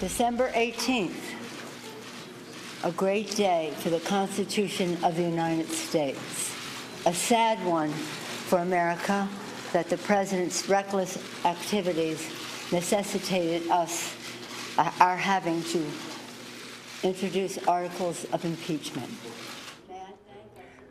December 0.00 0.48
18th, 0.50 1.34
a 2.84 2.92
great 2.92 3.34
day 3.34 3.72
for 3.78 3.90
the 3.90 3.98
Constitution 3.98 4.96
of 5.02 5.16
the 5.16 5.24
United 5.24 5.68
States, 5.68 6.54
a 7.04 7.12
sad 7.12 7.58
one 7.66 7.90
for 7.90 8.60
America 8.60 9.28
that 9.72 9.90
the 9.90 9.96
president's 9.98 10.68
reckless 10.68 11.18
activities 11.44 12.30
necessitated 12.70 13.68
us, 13.70 14.14
uh, 14.78 14.88
our 15.00 15.16
having 15.16 15.64
to 15.64 15.84
introduce 17.02 17.58
articles 17.66 18.24
of 18.26 18.44
impeachment. 18.44 19.10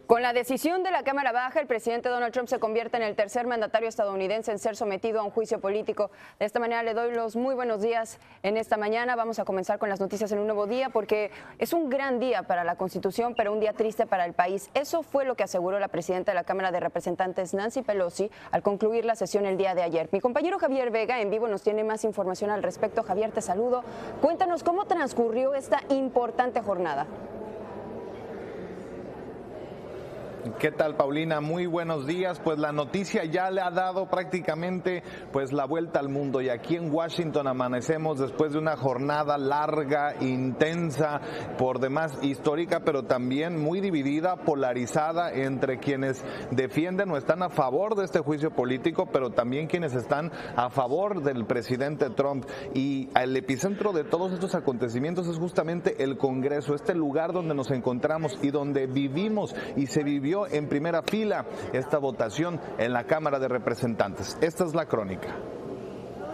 Con 0.08 0.22
la 0.22 0.32
decisión 0.32 0.84
de 0.84 0.92
la 0.92 1.04
Cámara 1.04 1.34
Baja, 1.34 1.60
el 1.60 1.68
presidente 1.68 2.08
Donald 2.08 2.32
Trump 2.32 2.48
se 2.48 2.60
convierte 2.60 2.96
en 2.96 3.04
el 3.04 3.18
tercer 3.18 3.46
mandatario 3.46 3.90
estadounidense 3.90 4.54
en 4.54 4.58
ser 4.58 4.78
sometido 4.78 5.20
a 5.20 5.24
un 5.24 5.32
juicio 5.32 5.60
político. 5.60 6.12
De 6.40 6.46
esta 6.46 6.62
manera 6.62 6.82
le 6.82 6.94
doy 6.94 7.12
los 7.12 7.36
muy 7.36 7.56
buenos 7.56 7.82
días 7.82 8.18
en 8.42 8.56
esta 8.56 8.78
mañana. 8.78 9.18
Vamos 9.18 9.38
a 9.40 9.44
comenzar 9.44 9.80
con 9.80 9.90
las 9.90 10.00
noticias 10.00 10.32
en 10.32 10.40
un 10.40 10.48
nuevo 10.48 10.66
día 10.66 10.92
porque 10.92 11.30
es 11.60 11.74
un 11.74 11.90
gran 11.90 12.22
día 12.22 12.44
para 12.44 12.64
la 12.64 12.78
Constitución, 12.78 13.36
pero 13.36 13.52
un 13.52 13.60
día 13.60 13.74
triste 13.74 14.06
para 14.06 14.24
el 14.24 14.32
país. 14.32 14.70
Eso 14.74 15.04
fue 15.04 15.26
lo 15.26 15.36
que 15.36 15.44
aseguró 15.44 15.78
la 15.78 15.90
presidenta 15.90 16.32
de 16.32 16.36
la 16.36 16.46
Cámara 16.46 16.72
de 16.72 16.80
Representantes, 16.80 17.54
Nancy 17.54 17.82
Pelosi, 17.82 18.32
al 18.52 18.64
concluir 18.64 19.04
la 19.04 19.18
sesión 19.18 19.46
el 19.46 19.58
día 19.58 19.76
de 19.76 19.84
ayer. 19.84 20.08
Mi 20.14 20.22
compañero 20.22 20.58
Javier 20.58 20.90
Vega 20.90 21.20
en 21.20 21.30
vivo 21.30 21.50
nos 21.50 21.64
tiene 21.64 21.84
más 21.84 22.06
información 22.06 22.50
al 22.50 22.64
respecto. 22.64 23.04
Javier, 23.04 23.32
te 23.32 23.42
saludo. 23.42 23.84
Cuéntanos 24.22 24.64
cómo 24.64 24.86
transcurrió 24.86 25.54
esta 25.54 25.82
importante 25.90 26.62
jornada. 26.62 27.08
¿Qué 30.56 30.72
tal, 30.72 30.96
Paulina? 30.96 31.42
Muy 31.42 31.66
buenos 31.66 32.08
días. 32.08 32.40
Pues 32.40 32.58
la 32.58 32.72
noticia 32.72 33.26
ya 33.26 33.52
le 33.52 33.62
ha 33.62 33.70
dado 33.70 34.08
prácticamente 34.08 35.04
pues 35.32 35.52
la 35.52 35.66
vuelta 35.66 36.00
al 36.00 36.10
mundo 36.10 36.42
y 36.42 36.50
aquí 36.50 36.76
en 36.76 36.92
Washington 36.94 37.48
amanecemos 37.48 38.20
después 38.20 38.54
de 38.54 38.60
una 38.60 38.78
jornada 38.78 39.38
larga, 39.38 40.16
intensa, 40.22 41.20
por 41.58 41.80
demás 41.80 42.18
histórica, 42.22 42.82
pero 42.86 43.04
también 43.04 43.62
muy 43.62 43.82
dividida, 43.82 44.38
polarizada 44.38 45.32
entre 45.34 45.80
quienes 45.80 46.24
defienden 46.52 47.12
o 47.12 47.18
están 47.18 47.44
a 47.44 47.50
favor 47.50 47.96
de 47.96 48.06
este 48.06 48.20
juicio 48.20 48.52
político, 48.52 49.08
pero 49.12 49.32
también 49.32 49.68
quienes 49.68 49.96
están 49.96 50.32
a 50.56 50.70
favor 50.70 51.24
del 51.24 51.46
presidente 51.46 52.10
Trump. 52.12 52.46
Y 52.74 53.10
el 53.20 53.36
epicentro 53.36 53.92
de 53.92 54.04
todos 54.04 54.32
estos 54.34 54.56
acontecimientos 54.56 55.28
es 55.28 55.38
justamente 55.38 56.04
el 56.04 56.18
Congreso, 56.18 56.76
este 56.76 56.96
lugar 56.96 57.34
donde 57.34 57.56
nos 57.56 57.72
encontramos 57.72 58.38
y 58.42 58.52
donde 58.52 58.88
vivimos 58.88 59.56
y 59.76 59.88
se 59.88 60.04
vivió 60.04 60.37
en 60.46 60.70
primera 60.70 61.02
fila 61.02 61.46
esta 61.74 61.98
votación 61.98 62.62
en 62.78 62.94
la 62.94 63.06
Cámara 63.06 63.40
de 63.40 63.48
Representantes. 63.48 64.38
Esta 64.42 64.66
es 64.66 64.76
la 64.76 64.86
crónica. 64.86 65.36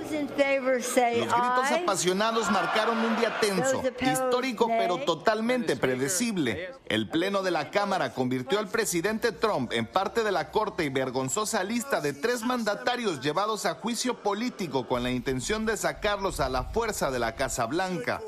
Los 0.03 0.11
gritos 0.11 1.71
apasionados 1.71 2.51
marcaron 2.51 2.97
un 2.97 3.15
día 3.17 3.39
tenso, 3.39 3.81
histórico 4.01 4.67
pero 4.67 4.97
totalmente 4.99 5.75
predecible. 5.75 6.71
El 6.85 7.09
Pleno 7.09 7.41
de 7.41 7.51
la 7.51 7.71
Cámara 7.71 8.13
convirtió 8.13 8.59
al 8.59 8.67
presidente 8.67 9.31
Trump 9.31 9.71
en 9.71 9.85
parte 9.85 10.23
de 10.23 10.31
la 10.31 10.51
corte 10.51 10.83
y 10.83 10.89
vergonzosa 10.89 11.63
lista 11.63 12.01
de 12.01 12.13
tres 12.13 12.43
mandatarios 12.43 13.21
llevados 13.21 13.65
a 13.65 13.75
juicio 13.75 14.21
político 14.21 14.87
con 14.87 15.03
la 15.03 15.11
intención 15.11 15.65
de 15.65 15.77
sacarlos 15.77 16.39
a 16.39 16.49
la 16.49 16.65
fuerza 16.65 17.09
de 17.09 17.19
la 17.19 17.35
Casa 17.35 17.65
Blanca. 17.65 18.21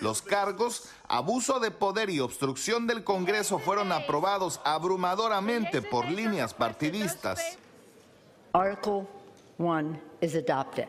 Los 0.00 0.22
cargos, 0.22 0.88
abuso 1.16 1.60
de 1.60 1.70
poder 1.70 2.10
y 2.10 2.18
obstrucción 2.20 2.86
del 2.86 3.04
Congreso 3.04 3.58
fueron 3.58 3.92
aprobados 3.92 4.60
abrumadoramente 4.64 5.80
por 5.80 6.10
líneas 6.10 6.52
partidistas. 6.54 7.56
Article 8.52 9.06
1 9.58 10.00
is 10.20 10.34
adopted. 10.34 10.88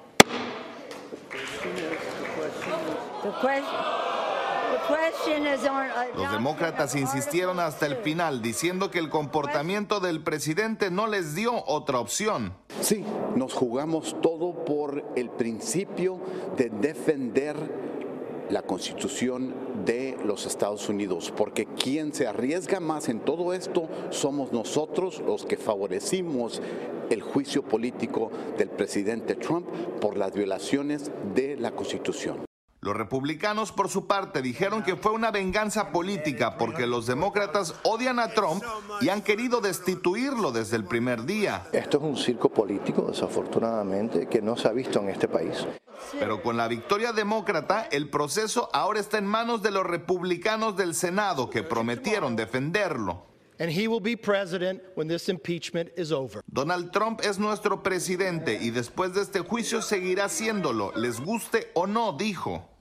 Los 6.15 6.31
demócratas 6.31 6.95
insistieron 6.95 7.59
hasta 7.59 7.85
el 7.85 7.97
final 7.97 8.41
diciendo 8.41 8.91
que 8.91 8.99
el 8.99 9.09
comportamiento 9.09 9.99
del 9.99 10.21
presidente 10.21 10.91
no 10.91 11.07
les 11.07 11.35
dio 11.35 11.65
otra 11.65 11.99
opción. 11.99 12.53
Sí, 12.81 13.03
nos 13.35 13.53
jugamos 13.53 14.15
todo 14.21 14.65
por 14.65 15.03
el 15.15 15.29
principio 15.29 16.19
de 16.57 16.69
defender 16.69 17.55
la 18.49 18.61
constitución 18.61 19.53
de 19.85 20.17
los 20.23 20.45
Estados 20.45 20.89
Unidos, 20.89 21.33
porque 21.35 21.65
quien 21.65 22.13
se 22.13 22.27
arriesga 22.27 22.79
más 22.79 23.09
en 23.09 23.19
todo 23.19 23.53
esto 23.53 23.87
somos 24.09 24.51
nosotros 24.51 25.21
los 25.25 25.45
que 25.45 25.57
favorecimos 25.57 26.61
el 27.09 27.21
juicio 27.21 27.63
político 27.63 28.31
del 28.57 28.69
presidente 28.69 29.35
Trump 29.35 29.67
por 30.01 30.17
las 30.17 30.33
violaciones 30.33 31.11
de 31.33 31.57
la 31.57 31.71
constitución. 31.71 32.45
Los 32.85 32.95
republicanos, 32.95 33.71
por 33.71 33.89
su 33.89 34.05
parte, 34.05 34.43
dijeron 34.43 34.83
que 34.83 34.95
fue 34.95 35.11
una 35.11 35.31
venganza 35.31 35.91
política 35.91 36.55
porque 36.55 36.85
los 36.85 37.07
demócratas 37.07 37.73
odian 37.81 38.19
a 38.19 38.27
Trump 38.27 38.63
y 39.01 39.09
han 39.09 39.23
querido 39.23 39.59
destituirlo 39.59 40.51
desde 40.51 40.75
el 40.75 40.85
primer 40.85 41.25
día. 41.25 41.67
Esto 41.73 41.97
es 41.97 42.03
un 42.03 42.15
circo 42.15 42.49
político, 42.49 43.07
desafortunadamente, 43.09 44.27
que 44.27 44.39
no 44.39 44.55
se 44.55 44.67
ha 44.67 44.71
visto 44.71 44.99
en 44.99 45.09
este 45.09 45.27
país. 45.27 45.65
Pero 46.19 46.43
con 46.43 46.57
la 46.57 46.67
victoria 46.67 47.11
demócrata, 47.11 47.87
el 47.89 48.07
proceso 48.11 48.69
ahora 48.71 48.99
está 48.99 49.17
en 49.17 49.25
manos 49.25 49.63
de 49.63 49.71
los 49.71 49.83
republicanos 49.83 50.77
del 50.77 50.93
Senado 50.93 51.49
que 51.49 51.63
prometieron 51.63 52.35
defenderlo. 52.35 53.25
Donald 56.45 56.91
Trump 56.91 57.21
es 57.23 57.39
nuestro 57.39 57.81
presidente 57.81 58.59
y 58.61 58.69
después 58.69 59.15
de 59.15 59.23
este 59.23 59.39
juicio 59.39 59.81
seguirá 59.81 60.29
siéndolo, 60.29 60.91
les 60.95 61.19
guste 61.19 61.71
o 61.73 61.87
no, 61.87 62.13
dijo. 62.13 62.74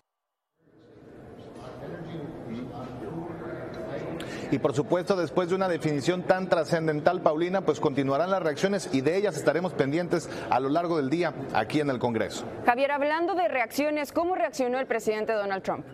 Y 4.54 4.60
por 4.60 4.72
supuesto, 4.72 5.16
después 5.16 5.48
de 5.48 5.56
una 5.56 5.69
definición 5.69 6.22
tan 6.22 6.48
trascendental, 6.48 7.20
Paulina, 7.22 7.62
pues 7.62 7.81
continuarán 7.81 8.31
las 8.31 8.41
reacciones 8.41 8.88
y 8.92 9.00
de 9.00 9.16
ellas 9.16 9.37
estaremos 9.37 9.72
pendientes 9.72 10.31
a 10.48 10.60
lo 10.60 10.69
largo 10.69 10.97
del 10.97 11.10
día 11.10 11.34
aquí 11.53 11.81
en 11.81 11.91
el 11.91 11.98
Congreso. 11.98 12.44
Javier, 12.65 12.92
hablando 12.92 13.34
de 13.34 13.48
reacciones, 13.48 14.12
¿cómo 14.12 14.37
reaccionó 14.37 14.78
el 14.78 14.87
presidente 14.87 15.32
Donald 15.32 15.65
Trump? 15.65 15.84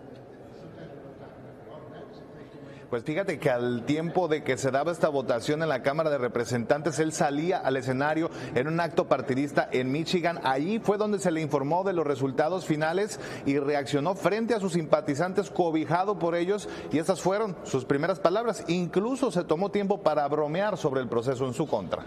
Pues 2.90 3.04
fíjate 3.04 3.38
que 3.38 3.50
al 3.50 3.86
tiempo 3.86 4.26
de 4.26 4.42
que 4.42 4.58
se 4.58 4.72
daba 4.72 4.90
esta 4.90 5.08
votación 5.08 5.62
en 5.62 5.68
la 5.68 5.80
Cámara 5.80 6.10
de 6.10 6.18
Representantes, 6.18 6.98
él 6.98 7.12
salía 7.12 7.58
al 7.58 7.76
escenario 7.76 8.30
en 8.56 8.66
un 8.66 8.80
acto 8.80 9.06
partidista 9.06 9.68
en 9.70 9.92
Michigan. 9.92 10.40
Allí 10.42 10.80
fue 10.80 10.98
donde 10.98 11.20
se 11.20 11.30
le 11.30 11.40
informó 11.40 11.84
de 11.84 11.92
los 11.92 12.04
resultados 12.04 12.66
finales 12.66 13.20
y 13.46 13.60
reaccionó 13.60 14.16
frente 14.16 14.54
a 14.54 14.60
sus 14.60 14.72
simpatizantes, 14.72 15.50
cobijado 15.50 16.18
por 16.18 16.34
ellos. 16.34 16.68
Y 16.90 16.98
esas 16.98 17.20
fueron 17.20 17.56
sus 17.62 17.84
primeras 17.84 18.18
palabras. 18.18 18.64
Incluso 18.66 19.30
se 19.30 19.44
tomó 19.44 19.70
tiempo 19.70 20.02
para 20.02 20.26
bromear 20.26 20.76
sobre 20.76 21.00
el 21.00 21.08
proceso 21.08 21.46
en 21.46 21.54
su 21.54 21.68
contra. 21.68 22.04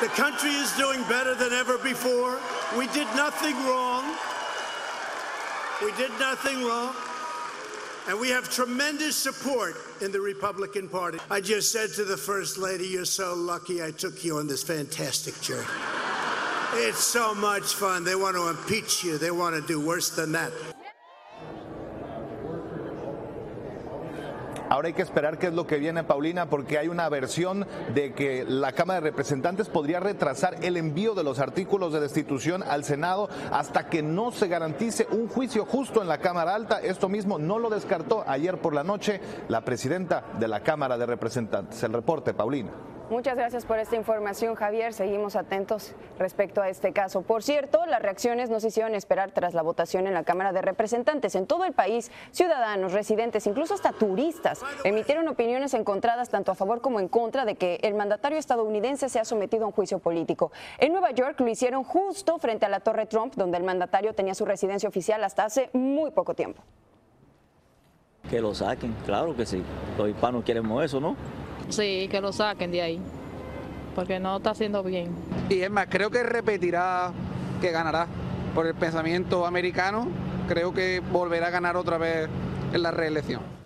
The 0.00 0.06
country 0.06 0.50
is 0.50 0.70
doing 0.76 1.02
better 1.08 1.34
than 1.34 1.52
ever 1.52 1.76
before. 1.76 2.38
We 2.78 2.86
did 2.88 3.08
nothing 3.16 3.56
wrong. 3.66 4.04
We 5.84 5.90
did 5.96 6.12
nothing 6.20 6.64
wrong. 6.64 6.94
And 8.06 8.20
we 8.20 8.28
have 8.28 8.48
tremendous 8.48 9.16
support 9.16 9.74
in 10.00 10.12
the 10.12 10.20
Republican 10.20 10.88
Party. 10.88 11.18
I 11.30 11.40
just 11.40 11.72
said 11.72 11.90
to 11.94 12.04
the 12.04 12.16
First 12.16 12.58
Lady, 12.58 12.86
You're 12.86 13.04
so 13.04 13.34
lucky 13.34 13.82
I 13.82 13.90
took 13.90 14.24
you 14.24 14.36
on 14.38 14.46
this 14.46 14.62
fantastic 14.62 15.40
journey. 15.40 15.66
It's 16.74 17.02
so 17.02 17.34
much 17.34 17.74
fun. 17.74 18.04
They 18.04 18.14
want 18.14 18.36
to 18.36 18.50
impeach 18.50 19.02
you, 19.02 19.18
they 19.18 19.32
want 19.32 19.56
to 19.56 19.62
do 19.66 19.80
worse 19.80 20.10
than 20.10 20.30
that. 20.32 20.52
Ahora 24.78 24.86
hay 24.86 24.94
que 24.94 25.02
esperar 25.02 25.38
qué 25.38 25.48
es 25.48 25.54
lo 25.54 25.66
que 25.66 25.78
viene, 25.78 26.04
Paulina, 26.04 26.48
porque 26.48 26.78
hay 26.78 26.86
una 26.86 27.08
versión 27.08 27.66
de 27.96 28.12
que 28.12 28.44
la 28.44 28.70
Cámara 28.70 29.00
de 29.00 29.10
Representantes 29.10 29.68
podría 29.68 29.98
retrasar 29.98 30.54
el 30.62 30.76
envío 30.76 31.16
de 31.16 31.24
los 31.24 31.40
artículos 31.40 31.92
de 31.92 31.98
destitución 31.98 32.62
al 32.62 32.84
Senado 32.84 33.28
hasta 33.50 33.88
que 33.88 34.04
no 34.04 34.30
se 34.30 34.46
garantice 34.46 35.08
un 35.10 35.26
juicio 35.26 35.66
justo 35.66 36.00
en 36.00 36.06
la 36.06 36.18
Cámara 36.18 36.54
Alta. 36.54 36.80
Esto 36.80 37.08
mismo 37.08 37.40
no 37.40 37.58
lo 37.58 37.70
descartó 37.70 38.22
ayer 38.24 38.58
por 38.58 38.72
la 38.72 38.84
noche 38.84 39.20
la 39.48 39.64
presidenta 39.64 40.22
de 40.38 40.46
la 40.46 40.60
Cámara 40.60 40.96
de 40.96 41.06
Representantes. 41.06 41.82
El 41.82 41.92
reporte, 41.92 42.32
Paulina. 42.32 42.70
Muchas 43.10 43.36
gracias 43.36 43.64
por 43.64 43.78
esta 43.78 43.96
información, 43.96 44.54
Javier. 44.54 44.92
Seguimos 44.92 45.34
atentos 45.34 45.94
respecto 46.18 46.60
a 46.60 46.68
este 46.68 46.92
caso. 46.92 47.22
Por 47.22 47.42
cierto, 47.42 47.86
las 47.86 48.02
reacciones 48.02 48.50
no 48.50 48.60
se 48.60 48.68
hicieron 48.68 48.94
esperar 48.94 49.30
tras 49.30 49.54
la 49.54 49.62
votación 49.62 50.06
en 50.06 50.12
la 50.12 50.24
Cámara 50.24 50.52
de 50.52 50.60
Representantes. 50.60 51.34
En 51.34 51.46
todo 51.46 51.64
el 51.64 51.72
país, 51.72 52.10
ciudadanos, 52.32 52.92
residentes, 52.92 53.46
incluso 53.46 53.72
hasta 53.72 53.92
turistas, 53.92 54.60
emitieron 54.84 55.26
opiniones 55.26 55.72
encontradas 55.72 56.28
tanto 56.28 56.52
a 56.52 56.54
favor 56.54 56.82
como 56.82 57.00
en 57.00 57.08
contra 57.08 57.46
de 57.46 57.54
que 57.54 57.80
el 57.82 57.94
mandatario 57.94 58.36
estadounidense 58.36 59.08
sea 59.08 59.24
sometido 59.24 59.64
a 59.64 59.68
un 59.68 59.72
juicio 59.72 60.00
político. 60.00 60.52
En 60.76 60.92
Nueva 60.92 61.10
York 61.12 61.40
lo 61.40 61.48
hicieron 61.48 61.84
justo 61.84 62.38
frente 62.38 62.66
a 62.66 62.68
la 62.68 62.80
Torre 62.80 63.06
Trump, 63.06 63.32
donde 63.36 63.56
el 63.56 63.64
mandatario 63.64 64.14
tenía 64.14 64.34
su 64.34 64.44
residencia 64.44 64.86
oficial 64.86 65.24
hasta 65.24 65.46
hace 65.46 65.70
muy 65.72 66.10
poco 66.10 66.34
tiempo. 66.34 66.62
Que 68.28 68.42
lo 68.42 68.54
saquen, 68.54 68.94
claro 69.06 69.34
que 69.34 69.46
sí. 69.46 69.62
Los 69.96 70.10
hispanos 70.10 70.44
queremos 70.44 70.84
eso, 70.84 71.00
¿no? 71.00 71.16
Sí, 71.68 72.08
que 72.10 72.20
lo 72.20 72.32
saquen 72.32 72.70
de 72.70 72.82
ahí. 72.82 73.00
porque 73.94 74.20
no 74.20 74.36
está 74.36 74.50
haciendo 74.50 74.84
bien. 74.84 75.10
Y 75.48 75.60
es 75.60 75.70
más, 75.70 75.86
creo 75.90 76.08
que 76.08 76.22
repetirá 76.22 77.10
que 77.60 77.72
ganará 77.72 78.06
por 78.54 78.64
el 78.66 78.74
pensamiento 78.74 79.44
americano, 79.44 80.06
creo 80.46 80.72
que 80.72 81.00
volverá 81.00 81.48
a 81.48 81.50
ganar 81.50 81.76
otra 81.76 81.98
vez 81.98 82.28
en 82.72 82.82
la 82.82 82.92
reelección. 82.92 83.57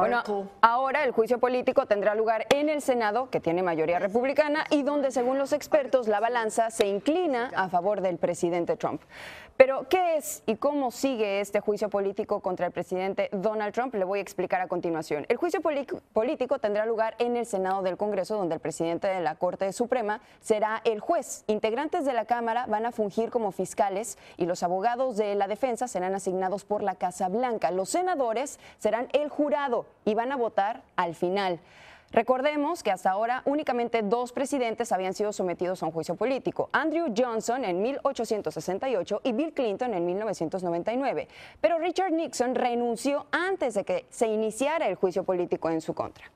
Bueno, 0.00 0.48
ahora 0.60 1.04
el 1.04 1.12
juicio 1.12 1.38
político 1.38 1.86
tendrá 1.86 2.14
lugar 2.14 2.46
en 2.50 2.68
el 2.68 2.82
Senado, 2.82 3.30
que 3.30 3.40
tiene 3.40 3.62
mayoría 3.62 3.98
republicana, 3.98 4.64
y 4.70 4.82
donde, 4.82 5.10
según 5.10 5.38
los 5.38 5.52
expertos, 5.52 6.08
la 6.08 6.20
balanza 6.20 6.70
se 6.70 6.86
inclina 6.86 7.50
a 7.54 7.68
favor 7.68 8.00
del 8.00 8.18
presidente 8.18 8.76
Trump. 8.76 9.02
Pero, 9.56 9.88
¿qué 9.88 10.16
es 10.16 10.44
y 10.46 10.54
cómo 10.54 10.92
sigue 10.92 11.40
este 11.40 11.58
juicio 11.58 11.90
político 11.90 12.38
contra 12.38 12.66
el 12.66 12.72
presidente 12.72 13.28
Donald 13.32 13.74
Trump? 13.74 13.92
Le 13.96 14.04
voy 14.04 14.20
a 14.20 14.22
explicar 14.22 14.60
a 14.60 14.68
continuación. 14.68 15.26
El 15.28 15.36
juicio 15.36 15.60
político 15.60 16.60
tendrá 16.60 16.86
lugar 16.86 17.16
en 17.18 17.36
el 17.36 17.44
Senado 17.44 17.82
del 17.82 17.96
Congreso, 17.96 18.36
donde 18.36 18.54
el 18.54 18.60
presidente 18.60 19.08
de 19.08 19.20
la 19.20 19.34
Corte 19.34 19.72
Suprema 19.72 20.20
será 20.38 20.80
el 20.84 21.00
juez. 21.00 21.42
Integrantes 21.48 22.04
de 22.04 22.12
la 22.12 22.24
Cámara 22.24 22.66
van 22.68 22.86
a 22.86 22.92
fungir 22.92 23.30
como 23.30 23.50
fiscales 23.50 24.16
y 24.36 24.46
los 24.46 24.62
abogados 24.62 25.16
de 25.16 25.34
la 25.34 25.48
defensa 25.48 25.88
serán 25.88 26.14
asignados 26.14 26.64
por 26.64 26.84
la 26.84 26.94
Casa 26.94 27.28
Blanca. 27.28 27.72
Los 27.72 27.88
senadores 27.88 28.60
serán 28.78 29.08
el 29.12 29.28
jurado 29.28 29.86
y 30.04 30.14
van 30.14 30.32
a 30.32 30.36
votar 30.36 30.82
al 30.96 31.14
final. 31.14 31.60
Recordemos 32.10 32.82
que 32.82 32.90
hasta 32.90 33.10
ahora 33.10 33.42
únicamente 33.44 34.02
dos 34.02 34.32
presidentes 34.32 34.92
habían 34.92 35.12
sido 35.12 35.32
sometidos 35.32 35.82
a 35.82 35.86
un 35.86 35.92
juicio 35.92 36.14
político, 36.14 36.70
Andrew 36.72 37.12
Johnson 37.14 37.66
en 37.66 37.82
1868 37.82 39.20
y 39.24 39.32
Bill 39.32 39.52
Clinton 39.52 39.92
en 39.92 40.06
1999. 40.06 41.28
Pero 41.60 41.78
Richard 41.78 42.12
Nixon 42.12 42.54
renunció 42.54 43.26
antes 43.30 43.74
de 43.74 43.84
que 43.84 44.06
se 44.08 44.26
iniciara 44.26 44.88
el 44.88 44.94
juicio 44.94 45.24
político 45.24 45.68
en 45.68 45.82
su 45.82 45.92
contra. 45.92 46.30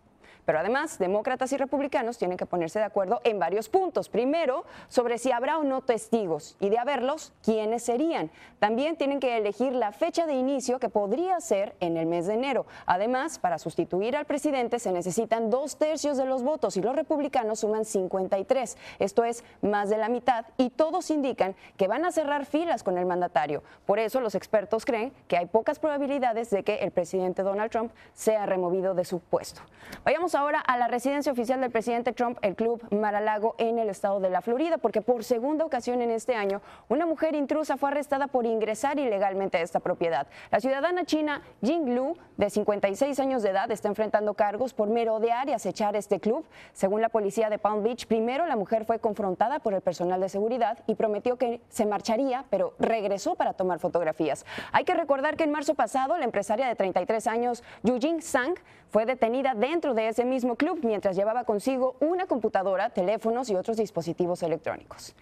Pero 0.44 0.58
además, 0.58 0.98
demócratas 0.98 1.52
y 1.52 1.56
republicanos 1.56 2.18
tienen 2.18 2.36
que 2.36 2.46
ponerse 2.46 2.78
de 2.78 2.84
acuerdo 2.84 3.20
en 3.24 3.38
varios 3.38 3.68
puntos. 3.68 4.08
Primero, 4.08 4.64
sobre 4.88 5.18
si 5.18 5.30
habrá 5.30 5.58
o 5.58 5.64
no 5.64 5.82
testigos 5.82 6.56
y 6.60 6.68
de 6.68 6.78
haberlos, 6.78 7.32
quiénes 7.44 7.84
serían. 7.84 8.30
También 8.58 8.96
tienen 8.96 9.20
que 9.20 9.36
elegir 9.36 9.72
la 9.72 9.92
fecha 9.92 10.26
de 10.26 10.34
inicio 10.34 10.78
que 10.78 10.88
podría 10.88 11.40
ser 11.40 11.76
en 11.80 11.96
el 11.96 12.06
mes 12.06 12.26
de 12.26 12.34
enero. 12.34 12.66
Además, 12.86 13.38
para 13.38 13.58
sustituir 13.58 14.16
al 14.16 14.24
presidente 14.24 14.78
se 14.78 14.92
necesitan 14.92 15.50
dos 15.50 15.76
tercios 15.76 16.16
de 16.16 16.24
los 16.24 16.42
votos 16.42 16.76
y 16.76 16.82
los 16.82 16.96
republicanos 16.96 17.60
suman 17.60 17.84
53. 17.84 18.76
Esto 18.98 19.24
es 19.24 19.44
más 19.60 19.90
de 19.90 19.98
la 19.98 20.08
mitad 20.08 20.46
y 20.56 20.70
todos 20.70 21.10
indican 21.10 21.54
que 21.76 21.88
van 21.88 22.04
a 22.04 22.12
cerrar 22.12 22.46
filas 22.46 22.82
con 22.82 22.98
el 22.98 23.06
mandatario. 23.06 23.62
Por 23.86 23.98
eso 23.98 24.20
los 24.20 24.34
expertos 24.34 24.84
creen 24.84 25.12
que 25.28 25.36
hay 25.36 25.46
pocas 25.46 25.78
probabilidades 25.78 26.50
de 26.50 26.62
que 26.62 26.76
el 26.76 26.90
presidente 26.90 27.42
Donald 27.42 27.70
Trump 27.70 27.92
sea 28.14 28.46
removido 28.46 28.94
de 28.94 29.04
su 29.04 29.20
puesto. 29.20 29.62
Vayamos 30.04 30.31
ahora 30.34 30.60
a 30.60 30.76
la 30.76 30.88
residencia 30.88 31.32
oficial 31.32 31.60
del 31.60 31.70
presidente 31.70 32.12
Trump, 32.12 32.38
el 32.42 32.54
Club 32.54 32.82
Mar-a-Lago 32.90 33.54
en 33.58 33.78
el 33.78 33.88
estado 33.88 34.20
de 34.20 34.30
la 34.30 34.40
Florida, 34.40 34.78
porque 34.78 35.02
por 35.02 35.24
segunda 35.24 35.64
ocasión 35.64 36.00
en 36.02 36.10
este 36.10 36.34
año, 36.34 36.60
una 36.88 37.06
mujer 37.06 37.34
intrusa 37.34 37.76
fue 37.76 37.90
arrestada 37.90 38.26
por 38.26 38.46
ingresar 38.46 38.98
ilegalmente 38.98 39.58
a 39.58 39.60
esta 39.60 39.80
propiedad. 39.80 40.26
La 40.50 40.60
ciudadana 40.60 41.04
china 41.04 41.42
Jing 41.62 41.94
Lu, 41.94 42.16
de 42.36 42.50
56 42.50 43.18
años 43.20 43.42
de 43.42 43.50
edad, 43.50 43.70
está 43.70 43.88
enfrentando 43.88 44.34
cargos 44.34 44.74
por 44.74 44.88
merodear 44.88 45.48
y 45.48 45.52
acechar 45.52 45.96
este 45.96 46.20
club. 46.20 46.44
Según 46.72 47.00
la 47.00 47.08
policía 47.08 47.50
de 47.50 47.58
Palm 47.58 47.82
Beach, 47.82 48.06
primero 48.06 48.46
la 48.46 48.56
mujer 48.56 48.84
fue 48.84 48.98
confrontada 48.98 49.58
por 49.58 49.74
el 49.74 49.80
personal 49.80 50.20
de 50.20 50.28
seguridad 50.28 50.78
y 50.86 50.94
prometió 50.94 51.36
que 51.36 51.60
se 51.68 51.86
marcharía, 51.86 52.44
pero 52.50 52.74
regresó 52.78 53.34
para 53.34 53.52
tomar 53.52 53.78
fotografías. 53.78 54.44
Hay 54.72 54.84
que 54.84 54.94
recordar 54.94 55.36
que 55.36 55.44
en 55.44 55.50
marzo 55.50 55.74
pasado, 55.74 56.16
la 56.18 56.24
empresaria 56.24 56.66
de 56.66 56.74
33 56.74 57.26
años, 57.26 57.62
Yu 57.82 57.98
Jing 57.98 58.20
Sang, 58.20 58.54
fue 58.92 59.06
detenida 59.06 59.54
dentro 59.54 59.94
de 59.94 60.08
ese 60.08 60.21
mismo 60.24 60.56
club 60.56 60.80
mientras 60.82 61.16
llevaba 61.16 61.44
consigo 61.44 61.96
una 62.00 62.26
computadora, 62.26 62.90
teléfonos 62.90 63.50
y 63.50 63.54
otros 63.54 63.76
dispositivos 63.76 64.42
electrónicos. 64.42 65.14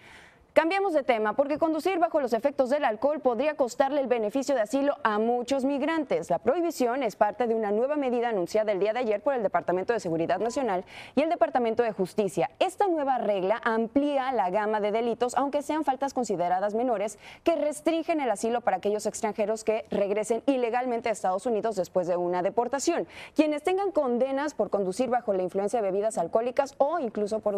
Cambiamos 0.53 0.95
de 0.95 1.05
tema 1.05 1.35
porque 1.35 1.59
conducir 1.59 2.01
bajo 2.01 2.21
los 2.21 2.33
efectos 2.33 2.71
del 2.71 2.85
alcohol 2.85 3.21
podría 3.21 3.55
costarle 3.55 4.01
el 4.01 4.09
beneficio 4.09 4.57
de 4.57 4.63
asilo 4.63 4.97
a 5.05 5.21
muchos 5.21 5.65
migrantes. 5.65 6.29
La 6.29 6.41
prohibición 6.41 7.05
es 7.05 7.15
parte 7.15 7.47
de 7.47 7.55
una 7.55 7.71
nueva 7.71 7.95
medida 7.95 8.31
anunciada 8.31 8.73
el 8.73 8.81
día 8.81 8.93
de 8.93 8.99
ayer 8.99 9.23
por 9.23 9.35
el 9.35 9.45
Departamento 9.45 9.93
de 9.93 10.01
Seguridad 10.01 10.41
Nacional 10.41 10.85
y 11.15 11.23
el 11.23 11.31
Departamento 11.31 11.85
de 11.85 11.93
Justicia. 11.93 12.51
Esta 12.59 12.89
nueva 12.89 13.19
regla 13.19 13.61
amplía 13.63 14.33
la 14.33 14.51
gama 14.51 14.81
de 14.81 14.91
delitos, 14.91 15.37
aunque 15.37 15.63
sean 15.63 15.85
faltas 15.85 16.15
consideradas 16.15 16.75
menores, 16.75 17.21
que 17.45 17.55
restringen 17.55 18.21
el 18.21 18.31
asilo 18.33 18.61
para 18.61 18.79
aquellos 18.79 19.07
extranjeros 19.07 19.63
que 19.63 19.87
regresen 19.91 20.43
ilegalmente 20.47 21.11
a 21.11 21.13
Estados 21.13 21.47
Unidos 21.47 21.77
después 21.77 22.09
de 22.09 22.17
una 22.17 22.43
deportación. 22.43 23.07
Quienes 23.37 23.63
tengan 23.63 23.93
condenas 23.93 24.55
por 24.55 24.69
conducir 24.69 25.11
bajo 25.11 25.33
la 25.33 25.45
influencia 25.45 25.81
de 25.81 25.89
bebidas 25.89 26.19
alcohólicas 26.19 26.75
o 26.79 26.99
incluso 26.99 27.39
por 27.39 27.55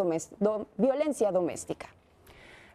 violencia 0.77 1.33
doméstica. 1.33 1.89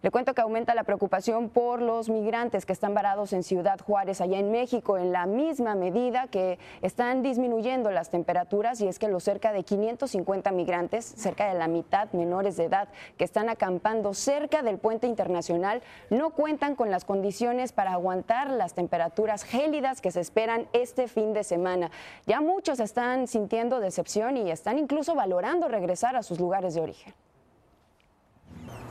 Le 0.03 0.11
cuento 0.11 0.35
que 0.35 0.41
aumenta 0.41 0.75
la 0.75 0.83
preocupación 0.83 1.49
por 1.49 1.81
los 1.81 2.07
migrantes 2.07 2.67
que 2.67 2.73
están 2.73 2.93
varados 2.93 3.33
en 3.33 3.41
Ciudad 3.41 3.79
Juárez, 3.79 4.21
allá 4.21 4.37
en 4.37 4.51
México, 4.51 4.99
en 4.99 5.11
la 5.11 5.25
misma 5.25 5.73
medida 5.73 6.27
que 6.27 6.59
están 6.83 7.23
disminuyendo 7.23 7.89
las 7.89 8.11
temperaturas 8.11 8.79
y 8.79 8.87
es 8.87 8.99
que 8.99 9.07
los 9.07 9.23
cerca 9.23 9.51
de 9.51 9.63
550 9.63 10.51
migrantes, 10.51 11.03
cerca 11.03 11.47
de 11.51 11.57
la 11.57 11.67
mitad 11.67 12.11
menores 12.13 12.57
de 12.57 12.65
edad, 12.65 12.89
que 13.17 13.23
están 13.23 13.49
acampando 13.49 14.13
cerca 14.13 14.61
del 14.61 14.77
puente 14.77 15.07
internacional, 15.07 15.81
no 16.11 16.29
cuentan 16.29 16.75
con 16.75 16.91
las 16.91 17.03
condiciones 17.03 17.71
para 17.71 17.93
aguantar 17.93 18.51
las 18.51 18.75
temperaturas 18.75 19.43
gélidas 19.43 20.01
que 20.01 20.11
se 20.11 20.19
esperan 20.19 20.67
este 20.73 21.07
fin 21.07 21.33
de 21.33 21.43
semana. 21.43 21.89
Ya 22.27 22.39
muchos 22.39 22.79
están 22.79 23.27
sintiendo 23.27 23.79
decepción 23.79 24.37
y 24.37 24.51
están 24.51 24.77
incluso 24.77 25.15
valorando 25.15 25.67
regresar 25.67 26.15
a 26.15 26.21
sus 26.21 26.39
lugares 26.39 26.75
de 26.75 26.81
origen 26.81 27.26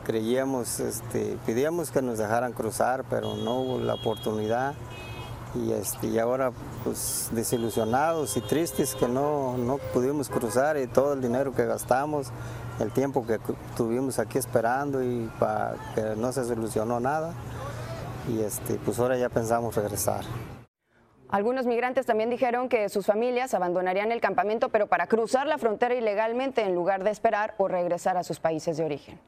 creíamos, 0.06 0.79
este, 0.79 1.37
pedíamos 1.44 1.91
que 1.91 2.00
nos 2.00 2.19
dejaran 2.19 2.53
cruzar, 2.53 3.05
pero 3.11 3.35
no 3.35 3.56
hubo 3.56 3.79
la 3.81 3.94
oportunidad. 3.94 4.75
Y, 5.56 5.73
este, 5.73 6.06
y 6.06 6.19
ahora 6.19 6.53
pues 6.85 7.31
desilusionados 7.32 8.37
y 8.37 8.41
tristes 8.43 8.94
que 8.94 9.08
no, 9.08 9.56
no 9.56 9.79
pudimos 9.93 10.29
cruzar 10.29 10.76
y 10.76 10.87
todo 10.87 11.14
el 11.14 11.23
dinero 11.23 11.55
que 11.55 11.64
gastamos, 11.64 12.29
el 12.79 12.93
tiempo 12.93 13.26
que 13.26 13.41
tuvimos 13.76 14.19
aquí 14.19 14.38
esperando 14.38 15.03
y 15.03 15.31
que 15.94 16.14
no 16.17 16.31
se 16.31 16.44
solucionó 16.44 17.00
nada. 17.00 17.32
Y 18.29 18.41
este, 18.41 18.75
pues 18.75 18.99
ahora 19.00 19.17
ya 19.17 19.29
pensamos 19.29 19.75
regresar. 19.75 20.25
Algunos 21.31 21.67
migrantes 21.67 22.06
también 22.06 22.31
dijeron 22.31 22.69
que 22.69 22.88
sus 22.88 23.06
familias 23.06 23.55
abandonarían 23.55 24.12
el 24.12 24.20
campamento, 24.20 24.69
pero 24.69 24.87
para 24.87 25.09
cruzar 25.09 25.49
la 25.49 25.59
frontera 25.59 25.97
ilegalmente 25.97 26.62
en 26.62 26.75
lugar 26.76 27.02
de 27.02 27.11
esperar 27.11 27.55
o 27.59 27.67
regresar 27.67 28.17
a 28.17 28.23
sus 28.23 28.38
países 28.38 28.76
de 28.76 28.85
origen. 28.85 29.19